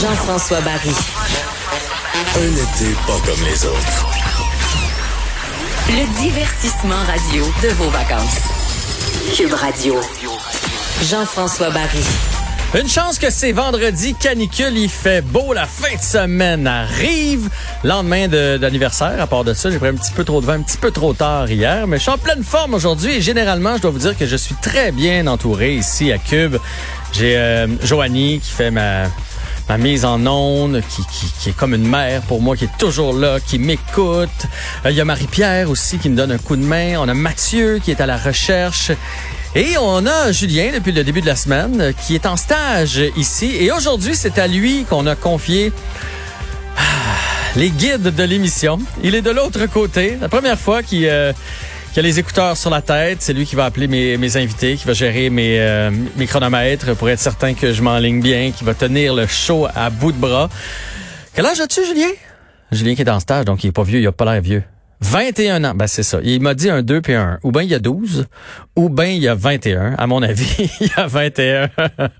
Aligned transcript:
Jean-François 0.00 0.60
Barry. 0.60 0.90
Un 2.36 2.52
été 2.52 2.92
pas 3.06 3.18
comme 3.24 3.44
les 3.44 3.64
autres. 3.64 4.06
Le 5.88 6.20
divertissement 6.22 7.02
radio 7.06 7.44
de 7.62 7.68
vos 7.74 7.88
vacances. 7.90 8.38
Cube 9.36 9.52
Radio. 9.54 9.94
Jean-François 11.02 11.70
Barry. 11.70 12.04
Une 12.78 12.88
chance 12.88 13.18
que 13.18 13.30
c'est 13.30 13.52
vendredi, 13.52 14.14
canicule, 14.14 14.76
il 14.76 14.90
fait 14.90 15.22
beau, 15.22 15.52
la 15.54 15.66
fin 15.66 15.94
de 15.96 16.02
semaine 16.02 16.66
arrive. 16.66 17.48
Lendemain 17.84 18.28
de- 18.28 18.58
d'anniversaire, 18.58 19.20
à 19.20 19.26
part 19.26 19.44
de 19.44 19.54
ça, 19.54 19.70
j'ai 19.70 19.78
pris 19.78 19.88
un 19.88 19.94
petit 19.94 20.12
peu 20.12 20.24
trop 20.24 20.40
de 20.40 20.46
vin, 20.46 20.54
un 20.54 20.62
petit 20.62 20.76
peu 20.76 20.90
trop 20.90 21.14
tard 21.14 21.48
hier, 21.50 21.86
mais 21.86 21.96
je 21.96 22.02
suis 22.02 22.10
en 22.10 22.18
pleine 22.18 22.42
forme 22.44 22.74
aujourd'hui 22.74 23.14
et 23.14 23.20
généralement, 23.22 23.76
je 23.76 23.82
dois 23.82 23.92
vous 23.92 24.00
dire 24.00 24.18
que 24.18 24.26
je 24.26 24.36
suis 24.36 24.56
très 24.56 24.92
bien 24.92 25.26
entouré 25.26 25.74
ici 25.76 26.12
à 26.12 26.18
Cube. 26.18 26.56
J'ai 27.12 27.36
euh, 27.38 27.66
Joanie 27.82 28.40
qui 28.40 28.50
fait 28.50 28.70
ma 28.70 29.04
ma 29.68 29.78
mise 29.78 30.04
en 30.04 30.24
onde, 30.26 30.80
qui, 30.88 31.02
qui, 31.06 31.32
qui 31.40 31.48
est 31.50 31.56
comme 31.56 31.74
une 31.74 31.88
mère 31.88 32.22
pour 32.22 32.40
moi, 32.40 32.56
qui 32.56 32.64
est 32.64 32.78
toujours 32.78 33.12
là, 33.12 33.38
qui 33.40 33.58
m'écoute. 33.58 34.46
Euh, 34.84 34.90
Il 34.90 34.96
y 34.96 35.00
a 35.00 35.04
Marie-Pierre 35.04 35.70
aussi 35.70 35.98
qui 35.98 36.08
me 36.08 36.16
donne 36.16 36.32
un 36.32 36.38
coup 36.38 36.56
de 36.56 36.64
main. 36.64 36.96
On 36.98 37.08
a 37.08 37.14
Mathieu 37.14 37.80
qui 37.82 37.90
est 37.90 38.00
à 38.00 38.06
la 38.06 38.16
recherche. 38.16 38.92
Et 39.54 39.78
on 39.78 40.06
a 40.06 40.32
Julien 40.32 40.70
depuis 40.74 40.92
le 40.92 41.02
début 41.02 41.20
de 41.20 41.26
la 41.26 41.36
semaine 41.36 41.80
euh, 41.80 41.92
qui 41.92 42.14
est 42.14 42.26
en 42.26 42.36
stage 42.36 43.02
ici. 43.16 43.56
Et 43.58 43.72
aujourd'hui, 43.72 44.14
c'est 44.14 44.38
à 44.38 44.46
lui 44.46 44.84
qu'on 44.88 45.06
a 45.06 45.16
confié 45.16 45.72
ah, 46.76 46.80
les 47.56 47.70
guides 47.70 48.14
de 48.14 48.22
l'émission. 48.22 48.78
Il 49.02 49.14
est 49.14 49.22
de 49.22 49.30
l'autre 49.30 49.66
côté. 49.66 50.18
La 50.20 50.28
première 50.28 50.58
fois 50.58 50.82
qu'il 50.82 51.06
euh, 51.06 51.32
qu'il 51.96 52.04
a 52.04 52.08
les 52.10 52.18
écouteurs 52.18 52.58
sur 52.58 52.68
la 52.68 52.82
tête. 52.82 53.22
C'est 53.22 53.32
lui 53.32 53.46
qui 53.46 53.56
va 53.56 53.64
appeler 53.64 53.88
mes, 53.88 54.36
invités, 54.36 54.76
qui 54.76 54.86
va 54.86 54.92
gérer 54.92 55.30
mes, 55.30 55.58
euh, 55.58 55.90
mes 56.16 56.26
chronomètres 56.26 56.94
pour 56.94 57.08
être 57.08 57.18
certain 57.18 57.54
que 57.54 57.72
je 57.72 57.80
m'enligne 57.80 58.20
bien, 58.20 58.50
qui 58.50 58.64
va 58.64 58.74
tenir 58.74 59.14
le 59.14 59.26
show 59.26 59.66
à 59.74 59.88
bout 59.88 60.12
de 60.12 60.18
bras. 60.18 60.50
Quel 61.32 61.46
âge 61.46 61.58
as-tu, 61.58 61.86
Julien? 61.86 62.10
Julien 62.70 62.94
qui 62.94 63.00
est 63.00 63.08
en 63.08 63.18
stage, 63.18 63.46
donc 63.46 63.64
il 63.64 63.68
est 63.68 63.72
pas 63.72 63.82
vieux, 63.82 64.00
il 64.00 64.06
a 64.06 64.12
pas 64.12 64.30
l'air 64.30 64.42
vieux. 64.42 64.62
21 65.00 65.62
ans, 65.64 65.74
ben 65.74 65.86
c'est 65.86 66.02
ça. 66.02 66.20
Il 66.22 66.40
m'a 66.40 66.54
dit 66.54 66.70
un 66.70 66.82
2 66.82 67.02
puis 67.02 67.12
un 67.12 67.32
1. 67.32 67.38
Ou 67.42 67.52
bien 67.52 67.62
il 67.62 67.68
y 67.68 67.74
a 67.74 67.78
12, 67.78 68.26
ou 68.76 68.88
bien 68.88 69.06
il 69.06 69.22
y 69.22 69.28
a 69.28 69.34
21. 69.34 69.94
À 69.98 70.06
mon 70.06 70.22
avis, 70.22 70.70
il 70.80 70.86
y 70.86 70.92
a 70.96 71.06
21. 71.06 71.68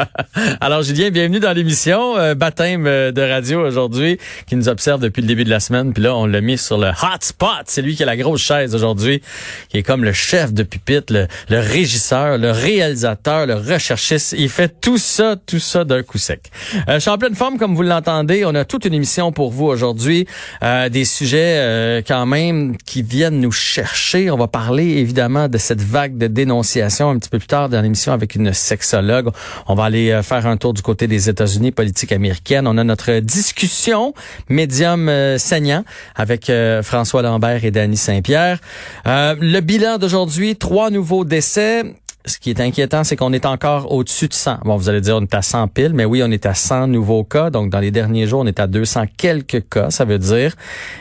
Alors 0.60 0.82
Julien, 0.82 1.10
bienvenue 1.10 1.38
dans 1.38 1.52
l'émission. 1.52 2.16
Euh, 2.16 2.34
baptême 2.34 2.86
euh, 2.86 3.12
de 3.12 3.20
radio 3.20 3.60
aujourd'hui, 3.66 4.18
qui 4.46 4.56
nous 4.56 4.70
observe 4.70 5.00
depuis 5.00 5.20
le 5.20 5.28
début 5.28 5.44
de 5.44 5.50
la 5.50 5.60
semaine. 5.60 5.92
Puis 5.92 6.02
là, 6.02 6.16
on 6.16 6.24
l'a 6.24 6.40
mis 6.40 6.56
sur 6.56 6.78
le 6.78 6.88
hotspot. 6.88 7.64
C'est 7.66 7.82
lui 7.82 7.94
qui 7.94 8.04
a 8.04 8.06
la 8.06 8.16
grosse 8.16 8.40
chaise 8.40 8.74
aujourd'hui, 8.74 9.20
qui 9.68 9.76
est 9.76 9.82
comme 9.82 10.02
le 10.02 10.12
chef 10.12 10.54
de 10.54 10.62
pupitre, 10.62 11.12
le, 11.12 11.26
régisseur, 11.58 12.38
le 12.38 12.52
réalisateur, 12.52 13.46
le 13.46 13.54
recherchiste. 13.54 14.34
Il 14.38 14.48
fait 14.48 14.80
tout 14.80 14.98
ça, 14.98 15.36
tout 15.36 15.60
ça 15.60 15.84
d'un 15.84 16.02
coup 16.02 16.18
sec. 16.18 16.50
Euh, 16.88 16.94
je 16.94 17.00
suis 17.00 17.10
en 17.10 17.18
pleine 17.18 17.34
forme, 17.34 17.58
comme 17.58 17.74
vous 17.74 17.82
l'entendez. 17.82 18.44
On 18.46 18.54
a 18.54 18.64
toute 18.64 18.86
une 18.86 18.94
émission 18.94 19.30
pour 19.30 19.50
vous 19.50 19.66
aujourd'hui. 19.66 20.26
Euh, 20.62 20.88
des 20.88 21.04
sujets 21.04 22.02
quand 22.06 22.24
même 22.24 22.61
qui 22.84 23.02
viennent 23.02 23.40
nous 23.40 23.52
chercher. 23.52 24.30
On 24.30 24.36
va 24.36 24.48
parler 24.48 24.84
évidemment 24.84 25.48
de 25.48 25.58
cette 25.58 25.80
vague 25.80 26.16
de 26.16 26.26
dénonciation 26.26 27.10
un 27.10 27.18
petit 27.18 27.28
peu 27.28 27.38
plus 27.38 27.48
tard 27.48 27.68
dans 27.68 27.80
l'émission 27.80 28.12
avec 28.12 28.34
une 28.34 28.52
sexologue. 28.52 29.30
On 29.66 29.74
va 29.74 29.84
aller 29.84 30.10
euh, 30.10 30.22
faire 30.22 30.46
un 30.46 30.56
tour 30.56 30.74
du 30.74 30.82
côté 30.82 31.06
des 31.06 31.28
États-Unis, 31.28 31.72
politique 31.72 32.12
américaine. 32.12 32.66
On 32.66 32.78
a 32.78 32.84
notre 32.84 33.20
discussion 33.20 34.14
médium 34.48 35.08
euh, 35.08 35.38
saignant 35.38 35.84
avec 36.14 36.50
euh, 36.50 36.82
François 36.82 37.22
Lambert 37.22 37.64
et 37.64 37.70
Danny 37.70 37.96
Saint-Pierre. 37.96 38.58
Le 39.04 39.60
bilan 39.60 39.98
d'aujourd'hui, 39.98 40.56
trois 40.56 40.90
nouveaux 40.90 41.24
décès 41.24 41.84
ce 42.24 42.38
qui 42.38 42.50
est 42.50 42.60
inquiétant, 42.60 43.04
c'est 43.04 43.16
qu'on 43.16 43.32
est 43.32 43.46
encore 43.46 43.92
au-dessus 43.92 44.28
de 44.28 44.34
100. 44.34 44.58
Bon, 44.64 44.76
vous 44.76 44.88
allez 44.88 45.00
dire, 45.00 45.16
on 45.16 45.22
est 45.22 45.34
à 45.34 45.42
100 45.42 45.68
piles, 45.68 45.92
mais 45.94 46.04
oui, 46.04 46.22
on 46.24 46.30
est 46.30 46.46
à 46.46 46.54
100 46.54 46.88
nouveaux 46.88 47.24
cas. 47.24 47.50
Donc, 47.50 47.70
dans 47.70 47.80
les 47.80 47.90
derniers 47.90 48.26
jours, 48.26 48.40
on 48.40 48.46
est 48.46 48.60
à 48.60 48.66
200 48.66 49.04
quelques 49.16 49.68
cas, 49.68 49.90
ça 49.90 50.04
veut 50.04 50.18
dire. 50.18 50.54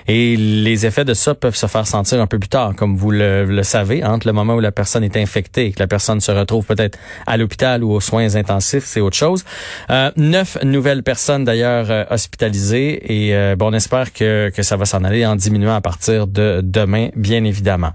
Et 0.08 0.36
les 0.36 0.86
effets 0.86 1.06
de 1.06 1.14
ça 1.14 1.36
peuvent 1.36 1.56
se 1.56 1.68
faire 1.68 1.88
sentir 1.88 2.22
un 2.22 2.28
peu 2.28 2.40
plus 2.40 2.50
tard, 2.50 2.74
comme 2.76 2.96
vous 2.96 3.12
le, 3.12 3.62
savez, 3.64 4.04
entre 4.04 4.28
le 4.28 4.34
moment 4.34 4.56
où 4.56 4.60
la 4.60 4.72
personne 4.72 5.04
est 5.04 5.18
infectée 5.18 5.68
et 5.68 5.72
que 5.72 5.80
la 5.80 5.88
personne 5.88 6.22
se 6.22 6.32
retrouve 6.32 6.66
peut-être 6.66 6.98
à 7.28 7.38
l'hôpital 7.38 7.84
ou 7.84 7.92
aux 7.92 8.02
soins 8.02 8.36
intensifs, 8.36 8.86
c'est 8.86 9.02
autre 9.02 9.18
chose. 9.18 9.44
Euh, 9.90 10.12
neuf 10.18 10.58
nouvelles 10.64 11.04
personnes, 11.04 11.44
d'ailleurs, 11.44 11.90
euh, 11.90 12.04
hospitalisées. 12.10 13.12
Et 13.12 13.36
euh, 13.36 13.56
bon, 13.56 13.72
on 13.72 13.74
espère 13.74 14.14
que, 14.14 14.52
que 14.56 14.64
ça 14.64 14.76
va 14.78 14.86
s'en 14.86 15.04
aller 15.04 15.26
en 15.26 15.36
diminuant 15.36 15.76
à 15.76 15.82
partir 15.82 16.28
de 16.28 16.62
demain, 16.64 17.10
bien 17.16 17.44
évidemment. 17.44 17.90